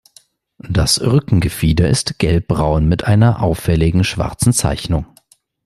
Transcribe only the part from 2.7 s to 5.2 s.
mit einer auffälligen schwarzen Zeichnung.